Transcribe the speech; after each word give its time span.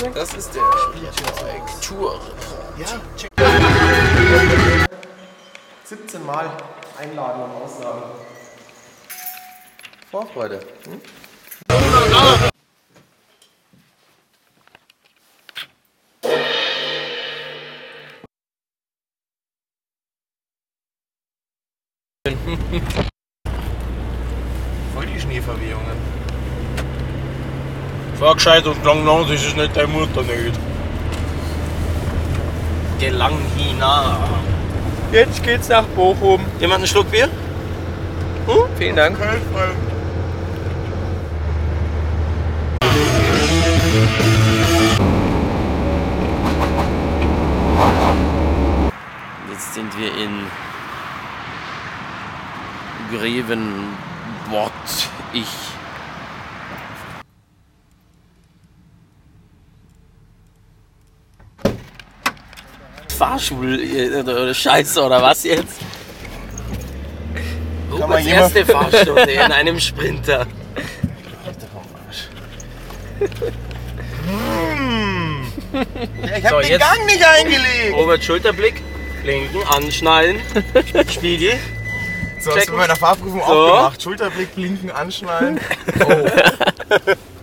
Das 0.00 0.32
ist 0.32 0.54
der 0.54 0.62
Tour. 1.82 2.18
Ja, 2.78 2.86
check. 3.18 3.30
17 5.84 6.24
Mal 6.24 6.50
einladen 6.98 7.42
und 7.42 7.62
aussagen. 7.62 8.02
Vorfreude. 10.10 10.60
Hm? 10.84 11.00
Voll 24.94 25.06
die 25.06 25.20
Schneeverwehungen. 25.20 26.19
Sag 28.20 28.34
gescheit 28.34 28.66
und 28.66 28.84
lang 28.84 29.02
nach, 29.02 29.26
das 29.26 29.42
ist 29.42 29.56
nicht 29.56 29.74
deine 29.74 29.88
Mutter 29.88 30.20
nicht. 30.20 30.60
Gelang 32.98 33.38
hina. 33.56 34.18
Jetzt 35.10 35.42
geht's 35.42 35.70
nach 35.70 35.84
Bochum. 35.96 36.44
Jemand 36.58 36.80
einen 36.80 36.86
Schluck 36.86 37.10
Bier? 37.10 37.30
Hm? 38.46 38.68
Vielen 38.76 38.96
Dank. 38.96 39.16
Jetzt 49.50 49.74
sind 49.74 49.98
wir 49.98 50.08
in 50.08 50.46
Grevenbott. 53.10 54.72
Ich. 55.32 55.69
Fahrschul 63.20 63.78
äh, 63.82 64.20
oder 64.20 64.54
Scheiße 64.54 65.02
oder 65.02 65.20
was 65.20 65.44
jetzt? 65.44 65.76
Ruperts 67.92 68.24
erste 68.24 68.64
Fahrstunde 68.64 69.30
in 69.30 69.52
einem 69.52 69.78
Sprinter. 69.78 70.46
Ja, 75.72 76.36
ich 76.36 76.44
hab 76.44 76.50
So, 76.52 76.60
den 76.60 76.70
jetzt- 76.70 76.80
Gang 76.80 77.06
nicht 77.06 77.24
eingelegt. 77.24 77.94
Robert 77.94 78.24
Schulterblick, 78.24 78.82
blinken, 79.22 79.62
anschnallen, 79.68 80.36
Spiegel. 81.12 81.58
So, 82.40 82.50
hast 82.50 82.56
du 82.56 82.60
checken. 82.60 82.74
bei 82.74 82.80
meiner 82.82 82.96
Fahrprüfung 82.96 83.40
So. 83.40 83.52
auch 83.52 83.76
gemacht. 83.76 84.02
Schulterblick, 84.02 84.54
blinken, 84.54 84.90
anschnallen. 84.90 85.60
Oh. 86.00 86.10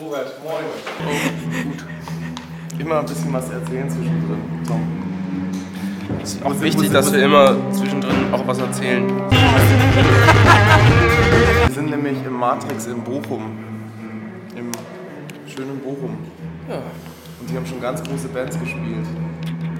Robert. 0.00 0.42
Moin. 0.42 0.64
Oh, 1.06 1.68
gut. 1.68 1.84
Immer 2.78 3.00
ein 3.00 3.06
bisschen 3.06 3.32
was 3.32 3.50
erzählen 3.50 3.90
zwischendrin, 3.90 4.40
Tom. 4.66 4.80
Es 6.22 6.34
ist 6.34 6.44
auch 6.44 6.58
wichtig, 6.60 6.90
dass 6.90 7.12
wir 7.12 7.22
immer 7.22 7.54
zwischendrin 7.72 8.32
auch 8.32 8.46
was 8.46 8.58
erzählen. 8.58 9.06
Wir 11.66 11.74
sind 11.74 11.90
nämlich 11.90 12.16
im 12.24 12.32
Matrix 12.32 12.86
in 12.86 13.02
Bochum. 13.02 13.58
Im 14.56 14.70
schönen 15.46 15.78
Bochum. 15.80 16.16
Ja. 16.68 16.76
Und 17.40 17.50
die 17.50 17.56
haben 17.56 17.66
schon 17.66 17.80
ganz 17.80 18.02
große 18.02 18.28
Bands 18.28 18.58
gespielt. 18.58 19.06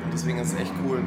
Und 0.05 0.13
deswegen 0.13 0.39
ist 0.39 0.53
es 0.53 0.61
echt 0.61 0.73
cool. 0.87 0.99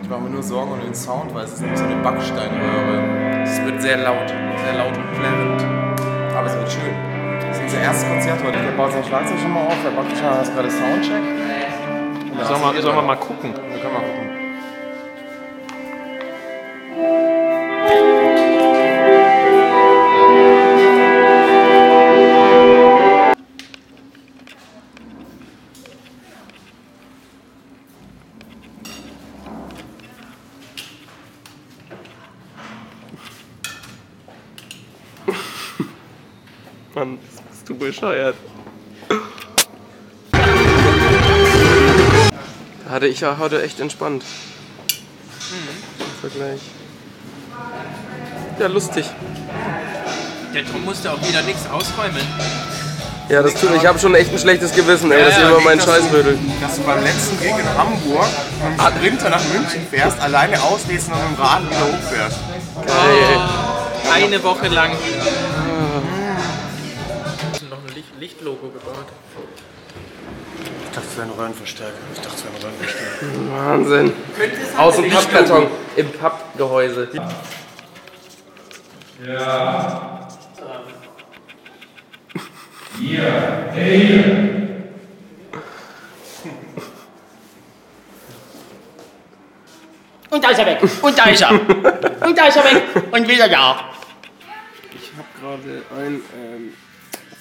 Ich 0.00 0.08
mache 0.08 0.20
mir 0.20 0.30
nur 0.30 0.42
Sorgen 0.44 0.72
um 0.72 0.80
den 0.80 0.94
Sound, 0.94 1.34
weil 1.34 1.44
es 1.44 1.54
ist 1.54 1.60
nämlich 1.60 1.78
so 1.78 1.86
eine 1.86 1.96
Backsteinröhre. 2.02 3.42
Es 3.42 3.60
wird 3.64 3.82
sehr 3.82 3.96
laut, 3.96 4.28
sehr 4.28 4.78
laut 4.78 4.96
und 4.96 5.12
plärrend. 5.14 5.64
Aber 6.36 6.46
es 6.46 6.54
wird 6.54 6.70
schön. 6.70 7.09
Das 7.70 7.78
ist 7.78 7.82
unser 7.82 7.92
erstes 7.92 8.08
Konzert 8.08 8.42
heute. 8.42 8.58
Der 8.64 8.72
baut 8.72 8.90
sein 8.90 9.04
Schlagzeug 9.04 9.38
schon 9.38 9.54
mal 9.54 9.66
auf. 9.66 9.76
Der 9.84 9.90
baut 9.90 10.06
schon 10.10 10.18
gerade 10.18 10.70
Soundcheck. 10.70 11.22
Und 12.32 12.44
Sollen 12.44 12.74
wir, 12.74 12.82
sollen 12.82 12.96
wir 12.96 13.02
mal 13.02 13.14
gucken? 13.14 13.54
Wir 13.54 13.80
können 13.80 13.94
mal 13.94 14.00
gucken. 14.00 14.30
Du 36.92 37.49
bescheuert. 37.80 38.36
Hatte 42.88 43.06
ich 43.06 43.20
ja 43.20 43.36
heute 43.38 43.62
echt 43.62 43.80
entspannt. 43.80 44.24
Im 45.98 46.30
Vergleich. 46.30 46.60
Ja, 48.58 48.66
lustig. 48.66 49.06
Der 50.54 50.66
Tom 50.66 50.84
musste 50.84 51.12
auch 51.12 51.28
wieder 51.28 51.42
nichts 51.42 51.68
ausräumen. 51.70 52.26
Ja, 53.28 53.42
das 53.42 53.54
tut, 53.54 53.70
ich 53.76 53.86
habe 53.86 53.96
schon 54.00 54.14
echt 54.16 54.32
ein 54.32 54.38
schlechtes 54.40 54.74
Gewissen, 54.74 55.12
ey, 55.12 55.22
dass 55.22 55.34
Ja, 55.34 55.42
ihr 55.42 55.44
ja, 55.44 55.50
immer 55.52 55.64
meinen 55.64 55.80
Scheiß 55.80 56.12
rödelt. 56.12 56.38
Dass 56.60 56.76
du 56.76 56.82
beim 56.82 57.02
letzten 57.04 57.38
Gig 57.38 57.52
in 57.56 57.78
Hamburg 57.78 58.26
dem 58.60 58.96
Sprinter 58.96 59.30
nach 59.30 59.44
München 59.54 59.86
fährst, 59.88 60.20
alleine 60.20 60.60
auslässt 60.60 61.08
und 61.08 61.14
mit 61.14 61.38
dem 61.38 61.42
Rad 61.42 61.62
wieder 61.70 61.86
hochfährst. 61.86 62.38
Eine 64.12 64.42
Woche 64.42 64.66
lang. 64.66 64.90
Lichtlogo 68.18 68.68
gebaut. 68.68 69.06
Ich 70.84 70.90
dachte, 70.90 71.06
es 71.08 71.16
wäre 71.16 71.28
ein 71.28 71.32
Röhrenverstärker. 71.32 71.98
Ich 72.14 72.20
dachte, 72.20 72.36
es 72.36 72.44
wäre 72.44 72.54
ein 72.54 72.62
Röhrenverstärker. 72.62 73.26
Wahnsinn. 73.50 74.12
Aus 74.76 74.96
dem 74.96 75.10
Pappkarton 75.10 75.66
im 75.96 76.12
Pappgehäuse. 76.12 77.08
Und 90.30 90.44
da 90.44 90.50
ist 90.50 90.58
er 90.58 90.66
weg. 90.66 90.78
Und 91.02 91.18
da 91.18 91.24
ist 91.24 91.42
er. 91.42 91.50
Und 92.26 92.38
da 92.38 92.46
ist 92.46 92.56
er 92.56 92.64
weg. 92.64 92.82
Und 93.10 93.28
wieder 93.28 93.48
da. 93.48 93.90
Ich 94.92 95.10
habe 95.16 95.28
gerade 95.40 95.82
ein 95.96 96.20
ähm, 96.36 96.74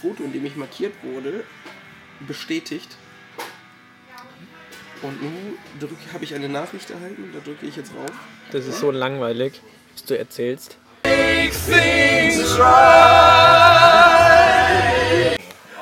Foto, 0.02 0.24
in 0.24 0.32
dem 0.34 0.46
ich 0.46 0.56
markiert 0.56 0.94
wurde, 1.04 1.44
bestätigt. 2.22 2.98
Und 5.02 5.22
nun 5.22 5.58
habe 6.14 6.24
ich 6.24 6.36
eine 6.36 6.50
Nachricht 6.50 6.90
erhalten 6.90 7.24
und 7.24 7.36
da 7.36 7.40
drücke 7.40 7.66
ich 7.66 7.76
jetzt 7.76 7.92
rauf. 7.96 8.12
Das 8.52 8.66
ist 8.66 8.80
so 8.80 8.92
langweilig, 8.92 9.62
was 9.94 10.04
du 10.06 10.18
erzählst. 10.18 10.78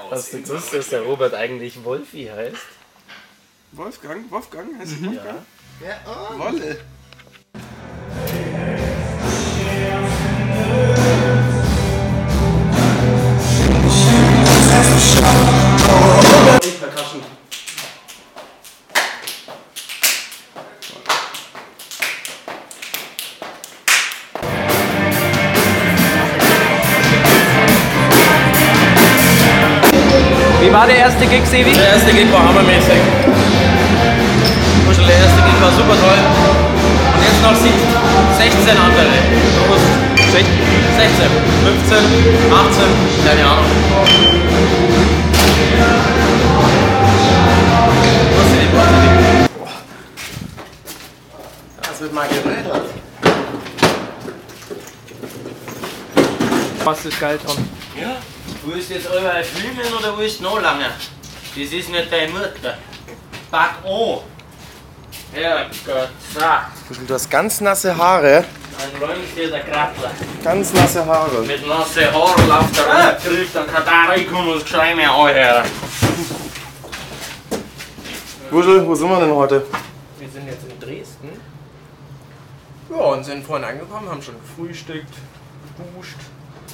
Hast 0.09 0.33
du 0.33 0.41
gewusst, 0.41 0.73
dass 0.73 0.89
der 0.89 1.01
Robert 1.01 1.33
eigentlich 1.33 1.83
Wolfi 1.83 2.29
heißt? 2.33 2.56
Wolfgang? 3.72 4.31
Wolfgang? 4.31 4.79
Heißt 4.79 4.94
du 4.94 5.06
Wolfgang? 5.07 5.45
Ja. 5.83 6.38
Wolle. 6.38 6.79
Wie 30.68 30.74
war 30.74 30.86
der 30.86 30.98
erste 30.98 31.25
Gig, 31.27 31.45
Sevi? 31.45 31.71
Der 31.71 31.94
erste 31.94 32.12
Gig 32.12 32.31
war 32.31 32.44
hammermäßig. 32.44 33.00
Der 35.07 35.15
erste 35.15 35.42
Gig 35.42 35.62
war 35.62 35.71
super 35.71 35.95
toll. 35.95 36.46
Noch 37.47 37.55
sie- 37.55 37.71
16 38.38 38.77
andere. 38.77 39.07
Bewusst. 39.55 39.88
16, 40.97 41.29
15, 41.63 41.97
18, 42.51 42.89
keine 43.25 43.45
Ahnung. 43.45 44.77
Das 51.81 52.01
wird 52.01 52.13
mal 52.13 52.27
geredet. 52.27 52.81
Was 56.83 57.05
ist 57.05 57.19
geil, 57.19 57.39
Tom? 57.45 57.57
Ja, 58.00 58.17
willst 58.65 58.89
du 58.89 58.93
jetzt 58.95 59.07
überall 59.07 59.43
filmen 59.43 59.93
oder 60.00 60.17
willst 60.17 60.39
du 60.39 60.43
noch 60.43 60.61
lange? 60.61 60.85
Das 60.85 61.73
ist 61.73 61.89
nicht 61.89 62.11
deine 62.11 62.31
Mutter. 62.31 62.77
Back 63.51 63.71
an. 63.85 64.37
Herrgott. 65.33 66.09
Du 67.07 67.13
hast 67.13 67.29
ganz 67.29 67.62
nasse 67.62 67.95
Haare. 67.95 68.45
Dir 69.35 69.50
der 69.50 69.63
Grappler. 69.63 70.12
Ganz 70.44 70.74
nasse 70.74 71.06
Haare. 71.06 71.41
Mit 71.41 71.68
nassen 71.68 72.13
Haaren 72.13 72.47
läuft 72.47 72.77
er 72.77 72.94
ah. 72.94 73.18
zurück, 73.18 73.47
dann 73.53 73.68
kann 73.68 73.83
der 73.85 74.09
reinkommen 74.09 74.53
und 74.53 74.63
Geschrei 74.63 74.95
mehr 74.95 75.12
anhören. 75.12 75.65
Wuschel, 78.51 78.88
wo 78.88 78.95
sind 78.95 79.09
wir 79.09 79.19
denn 79.19 79.33
heute? 79.33 79.65
Wir 80.19 80.29
sind 80.29 80.47
jetzt 80.47 80.63
in 80.69 80.79
Dresden. 80.79 81.41
Ja, 82.89 82.95
und 82.95 83.24
sind 83.25 83.45
vorhin 83.45 83.65
angekommen, 83.65 84.09
haben 84.09 84.21
schon 84.21 84.35
gefrühstückt, 84.41 85.13
geduscht. 85.77 86.18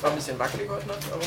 War 0.02 0.12
ein 0.12 0.16
bisschen 0.18 0.38
wackelig 0.38 0.70
heute 0.70 0.88
Nacht, 0.88 1.00
aber. 1.12 1.26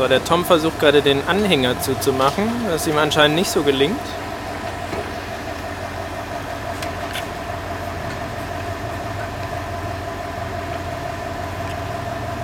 So, 0.00 0.08
der 0.08 0.24
Tom 0.24 0.46
versucht 0.46 0.80
gerade 0.80 1.02
den 1.02 1.28
Anhänger 1.28 1.78
zuzumachen, 1.78 2.50
was 2.70 2.86
ihm 2.86 2.96
anscheinend 2.96 3.36
nicht 3.36 3.50
so 3.50 3.62
gelingt. 3.62 4.00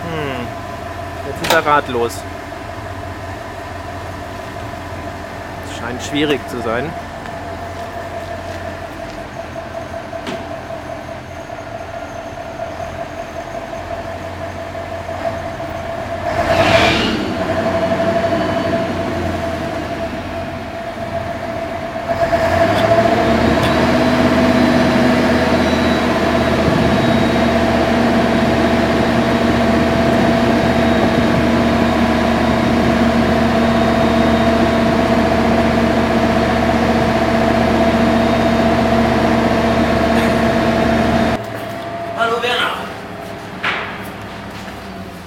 Hm, 0.02 0.46
jetzt 1.28 1.46
ist 1.46 1.54
er 1.54 1.64
ratlos. 1.64 2.18
Scheint 5.80 6.02
schwierig 6.02 6.46
zu 6.50 6.60
sein. 6.60 6.92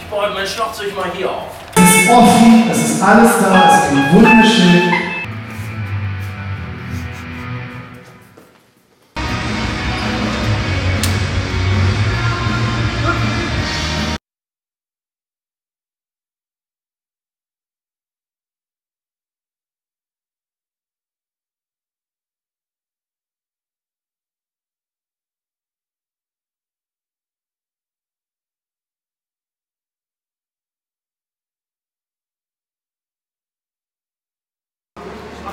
Baue 0.10 0.32
mein 0.34 0.48
Schlagzeug 0.48 0.96
mal 0.96 1.12
hier 1.16 1.30
auf. 1.30 1.50
Es 1.76 2.02
ist 2.02 2.10
offen, 2.10 2.70
es 2.72 2.78
ist 2.78 3.04
alles 3.04 3.32
da, 3.42 3.70
es 3.70 3.84
ist 3.86 3.92
ein 3.92 4.14
wunderschön. 4.14 4.99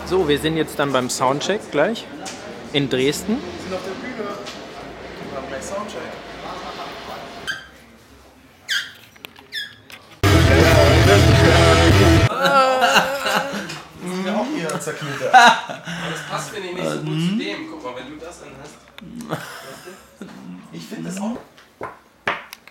So, 0.08 0.28
wir 0.28 0.38
sind 0.38 0.56
jetzt 0.56 0.78
dann 0.78 0.92
beim 0.92 1.10
Soundcheck 1.10 1.72
gleich 1.72 2.06
in 2.72 2.88
Dresden. 2.88 3.38
Wir 3.38 3.62
sind 3.62 3.74
auf 3.74 3.80
der 3.84 3.90
Bühne. 3.94 4.28
Wir 5.30 5.36
haben 5.36 5.48
gleich 5.48 5.62
Soundcheck. 5.62 6.00
Zerknittert. 14.78 15.34
Das 15.34 16.22
passt, 16.30 16.50
finde 16.50 16.68
ich, 16.68 16.74
nicht 16.76 16.88
so 16.88 16.98
gut 16.98 17.06
zu 17.06 17.36
dem. 17.38 17.68
Guck 17.68 17.82
mal, 17.82 17.96
wenn 17.96 18.10
du 18.10 18.24
das 18.24 18.40
dann 18.40 18.50
hast. 18.62 18.74
Ich 20.70 20.86
finde 20.86 21.10
das 21.10 21.20
auch. 21.20 21.38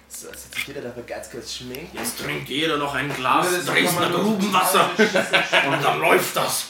So, 0.07 0.29
als 0.29 0.45
hätte 0.45 0.55
sich 0.55 0.67
jeder 0.67 0.81
dafür 0.81 1.03
ganz 1.03 1.29
kurz 1.29 1.53
schminkt. 1.55 1.93
Jetzt 1.93 2.19
trinkt 2.19 2.47
jeder 2.47 2.77
noch 2.77 2.93
ein 2.93 3.13
Glas 3.13 3.65
Dresdner 3.65 4.11
Grubenwasser. 4.11 4.91
Und 4.97 5.83
dann 5.83 5.99
läuft 5.99 6.37
das. 6.37 6.67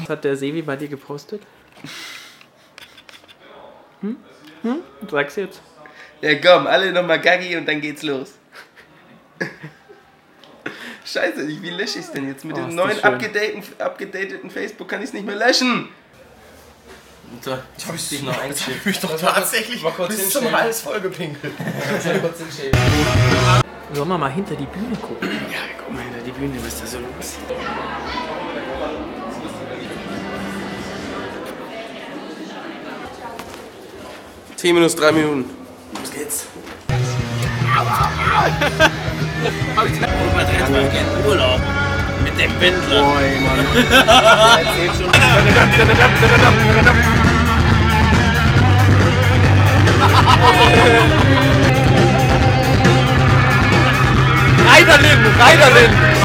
Was 0.00 0.08
hat 0.08 0.24
der 0.24 0.36
Sevi 0.36 0.62
bei 0.62 0.76
dir 0.76 0.88
gepostet? 0.88 1.42
Hm? 4.00 4.16
Hm? 4.62 4.78
Sag's 5.10 5.36
jetzt. 5.36 5.60
Ja 6.20 6.34
komm, 6.34 6.66
alle 6.66 6.92
nochmal 6.92 7.20
Gaggi 7.20 7.56
und 7.56 7.66
dann 7.66 7.80
geht's 7.80 8.02
los. 8.02 8.32
Scheiße, 11.04 11.48
wie 11.48 11.70
lösche 11.70 11.98
ich's 11.98 12.12
denn 12.12 12.28
jetzt? 12.28 12.44
Mit 12.44 12.56
Oh, 12.56 12.60
dem 12.60 12.68
ist 12.68 12.74
neuen 12.74 13.02
abgedateten, 13.02 13.62
abgedateten 13.78 14.50
Facebook 14.50 14.88
kann 14.88 15.02
ich's 15.02 15.12
nicht 15.12 15.26
mehr 15.26 15.36
löschen. 15.36 15.88
So, 17.40 17.50
jetzt 17.50 17.86
hab 17.86 17.94
ich 17.94 18.08
dich 18.08 18.22
noch 18.22 18.38
eingeschickt. 18.38 18.84
Ich 18.86 19.00
doch 19.00 19.18
tatsächlich 19.18 19.82
mal 19.82 19.92
kurz 19.92 20.16
bis 20.16 20.30
zum 20.30 20.50
Hals 20.52 20.82
vollgepinkelt. 20.82 21.52
Sollen 23.92 24.08
wir 24.08 24.18
mal 24.18 24.30
hinter 24.30 24.54
die 24.54 24.66
Bühne 24.66 24.96
gucken? 24.96 25.28
Ja, 25.50 25.58
guck 25.78 25.92
mal 25.92 26.02
hinter 26.02 26.20
die 26.20 26.32
Bühne, 26.32 26.58
was 26.58 26.74
ist 26.74 26.82
da 26.82 26.86
so 26.86 26.98
los? 26.98 27.38
T 27.48 27.54
minus 34.62 34.94
drei 34.94 35.12
Minuten. 35.12 35.44
Los 35.98 36.10
geht's. 36.12 36.46
Robert 39.76 40.48
Redford 40.48 40.92
geht 40.92 41.26
Urlaub. 41.26 41.60
Mit 42.22 42.38
dem 42.38 42.52
Pendler. 42.58 43.04
Reiderlin, 54.66 55.18
Reiderlin! 55.38 56.19